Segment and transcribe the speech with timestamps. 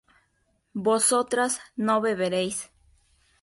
[0.73, 2.71] vosotras no beberéis